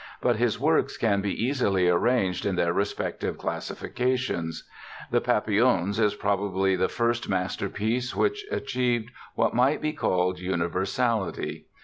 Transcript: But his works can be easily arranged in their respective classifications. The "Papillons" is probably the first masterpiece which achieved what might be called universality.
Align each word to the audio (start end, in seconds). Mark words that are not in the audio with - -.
But 0.19 0.37
his 0.37 0.59
works 0.59 0.97
can 0.97 1.21
be 1.21 1.31
easily 1.45 1.87
arranged 1.87 2.43
in 2.43 2.55
their 2.55 2.73
respective 2.73 3.37
classifications. 3.37 4.67
The 5.11 5.21
"Papillons" 5.21 5.99
is 5.99 6.15
probably 6.15 6.75
the 6.75 6.89
first 6.89 7.29
masterpiece 7.29 8.15
which 8.15 8.43
achieved 8.49 9.11
what 9.35 9.53
might 9.53 9.79
be 9.79 9.93
called 9.93 10.39
universality. 10.39 11.67